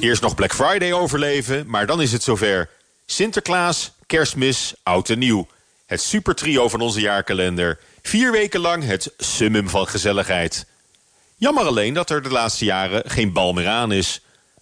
Eerst 0.00 0.22
nog 0.22 0.34
Black 0.34 0.54
Friday 0.54 0.92
overleven, 0.92 1.64
maar 1.66 1.86
dan 1.86 2.00
is 2.00 2.12
het 2.12 2.22
zover. 2.22 2.68
Sinterklaas, 3.06 3.92
kerstmis, 4.06 4.74
oud 4.82 5.08
en 5.08 5.18
nieuw. 5.18 5.46
Het 5.86 6.02
supertrio 6.02 6.68
van 6.68 6.80
onze 6.80 7.00
jaarkalender. 7.00 7.78
Vier 8.02 8.32
weken 8.32 8.60
lang 8.60 8.84
het 8.84 9.12
summum 9.16 9.68
van 9.68 9.88
gezelligheid. 9.88 10.66
Jammer 11.36 11.64
alleen 11.64 11.94
dat 11.94 12.10
er 12.10 12.22
de 12.22 12.30
laatste 12.30 12.64
jaren 12.64 13.10
geen 13.10 13.32
bal 13.32 13.52
meer 13.52 13.68
aan 13.68 13.92
is. 13.92 14.20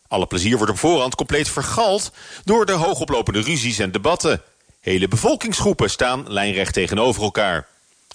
Alle 0.08 0.26
plezier 0.26 0.56
wordt 0.56 0.72
op 0.72 0.78
voorhand 0.78 1.14
compleet 1.14 1.48
vergald... 1.48 2.12
door 2.44 2.66
de 2.66 2.72
hoogoplopende 2.72 3.40
ruzies 3.40 3.78
en 3.78 3.92
debatten. 3.92 4.42
Hele 4.80 5.08
bevolkingsgroepen 5.08 5.90
staan 5.90 6.32
lijnrecht 6.32 6.74
tegenover 6.74 7.22
elkaar. 7.22 7.66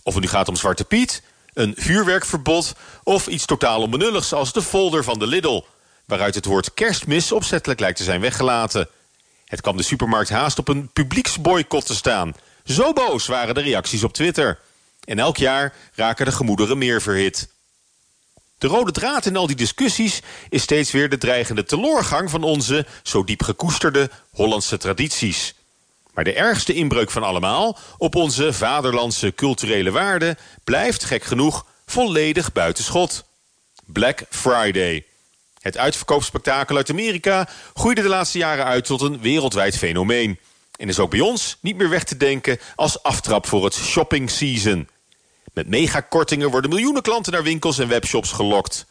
Of 0.04 0.14
het 0.14 0.24
nu 0.24 0.30
gaat 0.30 0.48
om 0.48 0.56
Zwarte 0.56 0.86
Piet, 0.86 1.22
een 1.54 1.74
vuurwerkverbod... 1.78 2.74
of 3.04 3.28
iets 3.28 3.46
totaal 3.46 3.82
onbenulligs 3.82 4.34
als 4.34 4.54
de 4.54 4.62
folder 4.62 5.04
van 5.04 5.20
de 5.20 5.28
Lidl 5.28 5.64
waaruit 6.06 6.36
het 6.36 6.46
woord 6.46 6.74
kerstmis 6.74 7.32
opzettelijk 7.32 7.80
lijkt 7.80 7.98
te 7.98 8.04
zijn 8.04 8.22
weggelaten. 8.22 8.88
Het 9.46 9.62
kwam 9.62 9.78
de 9.78 9.84
supermarkt 9.84 10.30
haast 10.30 10.60
op 10.60 10.68
een 10.68 10.90
publieksboycott 10.94 11.86
te 11.86 11.96
staan. 11.96 12.36
Zo 12.66 12.94
boos 12.94 13.28
waren 13.28 13.56
de 13.56 13.62
reacties 13.62 14.04
op 14.04 14.14
Twitter. 14.14 14.60
En 15.04 15.20
elk 15.20 15.38
jaar 15.38 15.74
raken 15.96 16.26
de 16.26 16.32
gemoederen 16.32 16.78
meer 16.78 17.02
verhit. 17.02 17.48
De 18.58 18.68
rode 18.68 18.92
draad 18.92 19.26
in 19.26 19.36
al 19.36 19.48
die 19.48 19.56
discussies 19.56 20.22
is 20.50 20.62
steeds 20.62 20.92
weer 20.92 21.10
de 21.10 21.18
dreigende 21.18 21.64
teloorgang 21.64 22.30
van 22.30 22.44
onze, 22.44 22.86
zo 23.04 23.24
diep 23.24 23.44
gekoesterde, 23.44 24.10
Hollandse 24.32 24.78
tradities. 24.78 25.54
Maar 26.14 26.24
de 26.24 26.34
ergste 26.34 26.74
inbreuk 26.74 27.12
van 27.12 27.24
allemaal 27.24 27.78
op 27.98 28.16
onze 28.16 28.54
vaderlandse 28.54 29.34
culturele 29.36 29.92
waarden 29.92 30.38
blijft, 30.64 31.04
gek 31.04 31.24
genoeg, 31.24 31.66
volledig 31.86 32.52
buitenschot. 32.52 33.24
Black 33.86 34.24
Friday. 34.30 35.06
Het 35.64 35.78
uitverkoopspektakel 35.78 36.76
uit 36.76 36.90
Amerika 36.90 37.50
groeide 37.74 38.02
de 38.02 38.08
laatste 38.08 38.38
jaren 38.38 38.66
uit 38.66 38.86
tot 38.86 39.02
een 39.02 39.22
wereldwijd 39.22 39.78
fenomeen. 39.78 40.40
En 40.76 40.90
is 40.90 41.00
ook 41.00 41.10
bij 41.10 41.20
ons 41.20 41.58
niet 41.60 41.78
meer 41.78 41.90
weg 41.90 42.04
te 42.04 42.18
denken 42.18 42.60
als 42.76 43.04
aftrap 43.04 43.48
voor 43.48 43.64
het 43.64 43.76
shopping 43.76 44.30
season. 44.30 44.90
Met 45.54 45.68
megakortingen 45.68 46.50
worden 46.50 46.70
miljoenen 46.70 47.02
klanten 47.02 47.32
naar 47.32 47.44
winkels 47.44 47.80
en 47.80 47.88
webshops 47.88 48.32
gelokt. 48.32 48.86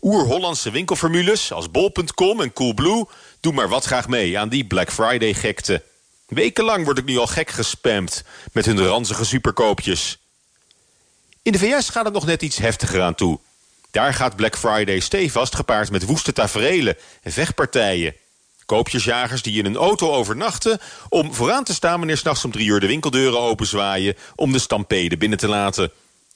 Oer-Hollandse 0.00 0.70
winkelformules 0.70 1.52
als 1.52 1.70
bol.com 1.70 2.40
en 2.40 2.52
Coolblue 2.52 3.06
doen 3.40 3.54
maar 3.54 3.68
wat 3.68 3.84
graag 3.84 4.08
mee 4.08 4.38
aan 4.38 4.48
die 4.48 4.64
Black 4.64 4.92
Friday 4.92 5.34
gekte. 5.34 5.82
Wekenlang 6.26 6.84
word 6.84 6.98
ik 6.98 7.04
nu 7.04 7.16
al 7.16 7.26
gek 7.26 7.50
gespamd 7.50 8.24
met 8.52 8.64
hun 8.64 8.86
ranzige 8.86 9.24
superkoopjes. 9.24 10.18
In 11.42 11.52
de 11.52 11.58
VS 11.58 11.88
gaat 11.88 12.04
het 12.04 12.14
nog 12.14 12.26
net 12.26 12.42
iets 12.42 12.56
heftiger 12.56 13.02
aan 13.02 13.14
toe. 13.14 13.38
Daar 13.92 14.14
gaat 14.14 14.36
Black 14.36 14.58
Friday 14.58 15.00
stevast 15.00 15.54
gepaard 15.54 15.90
met 15.90 16.04
woeste 16.04 16.32
taferelen 16.32 16.96
en 17.22 17.32
vechtpartijen. 17.32 18.14
Koopjesjagers 18.66 19.42
die 19.42 19.58
in 19.58 19.66
een 19.66 19.76
auto 19.76 20.10
overnachten... 20.10 20.80
om 21.08 21.34
vooraan 21.34 21.64
te 21.64 21.74
staan 21.74 21.98
wanneer 21.98 22.16
s'nachts 22.16 22.44
om 22.44 22.50
drie 22.50 22.66
uur 22.66 22.80
de 22.80 22.86
winkeldeuren 22.86 23.40
openzwaaien... 23.40 24.16
om 24.34 24.52
de 24.52 24.58
stampede 24.58 25.16
binnen 25.16 25.38
te 25.38 25.48
laten. 25.48 25.90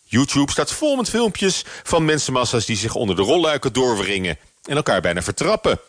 YouTube 0.04 0.50
staat 0.50 0.72
vol 0.72 0.96
met 0.96 1.08
filmpjes 1.08 1.64
van 1.82 2.04
mensenmassa's... 2.04 2.64
die 2.64 2.76
zich 2.76 2.94
onder 2.94 3.16
de 3.16 3.22
rolluiken 3.22 3.72
doorwringen 3.72 4.38
en 4.64 4.76
elkaar 4.76 5.00
bijna 5.00 5.22
vertrappen. 5.22 5.80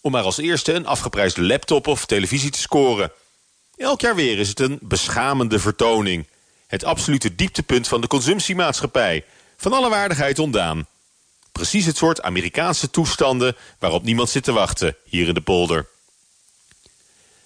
Om 0.00 0.12
maar 0.12 0.22
als 0.22 0.38
eerste 0.38 0.72
een 0.72 0.86
afgeprijsde 0.86 1.42
laptop 1.42 1.86
of 1.86 2.06
televisie 2.06 2.50
te 2.50 2.60
scoren. 2.60 3.12
Elk 3.76 4.00
jaar 4.00 4.14
weer 4.14 4.38
is 4.38 4.48
het 4.48 4.60
een 4.60 4.78
beschamende 4.82 5.58
vertoning. 5.58 6.26
Het 6.66 6.84
absolute 6.84 7.34
dieptepunt 7.34 7.88
van 7.88 8.00
de 8.00 8.06
consumptiemaatschappij. 8.06 9.24
Van 9.56 9.72
alle 9.72 9.88
waardigheid 9.88 10.38
ontdaan. 10.38 10.86
Precies 11.56 11.86
het 11.86 11.96
soort 11.96 12.22
Amerikaanse 12.22 12.90
toestanden 12.90 13.56
waarop 13.78 14.02
niemand 14.02 14.30
zit 14.30 14.44
te 14.44 14.52
wachten 14.52 14.96
hier 15.04 15.28
in 15.28 15.34
de 15.34 15.40
polder. 15.40 15.86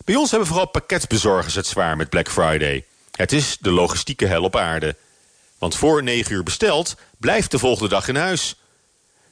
Bij 0.05 0.15
ons 0.15 0.31
hebben 0.31 0.49
vooral 0.49 0.67
pakketbezorgers 0.67 1.55
het 1.55 1.67
zwaar 1.67 1.97
met 1.97 2.09
Black 2.09 2.31
Friday. 2.31 2.85
Het 3.15 3.33
is 3.33 3.57
de 3.61 3.71
logistieke 3.71 4.27
hel 4.27 4.43
op 4.43 4.57
aarde. 4.57 4.97
Want 5.59 5.77
voor 5.77 6.03
9 6.03 6.33
uur 6.33 6.43
besteld 6.43 6.97
blijft 7.19 7.51
de 7.51 7.59
volgende 7.59 7.89
dag 7.89 8.09
in 8.09 8.17
huis. 8.17 8.55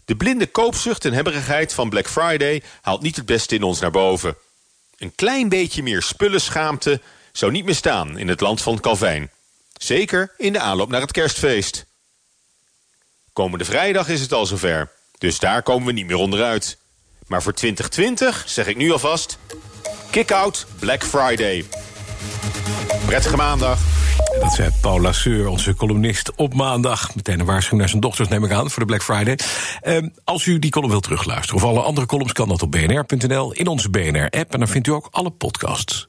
De 0.04 0.16
blinde 0.16 0.46
koopzucht 0.46 1.04
en 1.04 1.12
hebberigheid 1.12 1.74
van 1.74 1.88
Black 1.88 2.08
Friday 2.08 2.62
haalt 2.80 3.02
niet 3.02 3.16
het 3.16 3.26
beste 3.26 3.54
in 3.54 3.62
ons 3.62 3.80
naar 3.80 3.90
boven. 3.90 4.36
Een 4.98 5.14
klein 5.14 5.48
beetje 5.48 5.82
meer 5.82 6.02
spullenschaamte 6.02 7.00
zou 7.32 7.52
niet 7.52 7.64
meer 7.64 7.74
staan 7.74 8.18
in 8.18 8.28
het 8.28 8.40
land 8.40 8.62
van 8.62 8.80
Calvijn. 8.80 9.30
Zeker 9.76 10.34
in 10.36 10.52
de 10.52 10.60
aanloop 10.60 10.88
naar 10.88 11.00
het 11.00 11.12
kerstfeest. 11.12 11.86
Komende 13.38 13.64
vrijdag 13.64 14.08
is 14.08 14.20
het 14.20 14.32
al 14.32 14.46
zover. 14.46 14.90
Dus 15.18 15.38
daar 15.38 15.62
komen 15.62 15.86
we 15.86 15.92
niet 15.92 16.06
meer 16.06 16.16
onderuit. 16.16 16.78
Maar 17.26 17.42
voor 17.42 17.54
2020 17.54 18.42
zeg 18.46 18.66
ik 18.66 18.76
nu 18.76 18.92
alvast... 18.92 19.38
Kick-out 20.10 20.66
Black 20.78 21.04
Friday. 21.04 21.64
Prettige 23.06 23.36
maandag. 23.36 23.78
Dat 24.40 24.52
zei 24.52 24.70
Paul 24.80 25.00
Lasseur, 25.00 25.48
onze 25.48 25.74
columnist, 25.74 26.34
op 26.34 26.54
maandag. 26.54 27.14
Meteen 27.14 27.40
een 27.40 27.46
waarschuwing 27.46 27.80
naar 27.80 27.88
zijn 27.88 28.02
dochters, 28.02 28.28
neem 28.28 28.44
ik 28.44 28.50
aan, 28.50 28.70
voor 28.70 28.86
de 28.86 28.88
Black 28.88 29.02
Friday. 29.02 29.38
Uh, 29.82 30.08
als 30.24 30.46
u 30.46 30.58
die 30.58 30.70
column 30.70 30.90
wilt 30.90 31.02
terugluisteren, 31.02 31.62
of 31.62 31.68
alle 31.68 31.80
andere 31.80 32.06
columns... 32.06 32.32
kan 32.32 32.48
dat 32.48 32.62
op 32.62 32.70
bnr.nl, 32.70 33.52
in 33.52 33.66
onze 33.66 33.90
BNR-app. 33.90 34.52
En 34.52 34.58
dan 34.58 34.68
vindt 34.68 34.86
u 34.86 34.90
ook 34.90 35.08
alle 35.10 35.30
podcasts. 35.30 36.08